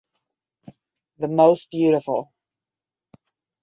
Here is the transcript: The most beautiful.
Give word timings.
The 1.19 1.27
most 1.27 1.69
beautiful. 1.69 2.33